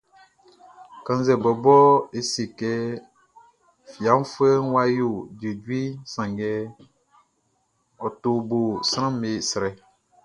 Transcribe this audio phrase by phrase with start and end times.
[1.05, 1.75] Kannzɛ bɔbɔ
[2.17, 2.71] e se kɛ
[3.91, 6.51] fiafuɛʼn wʼa yo juejueʼn, sanngɛ
[8.05, 8.59] ɔ te bo
[8.89, 9.69] sranʼm be srɛ.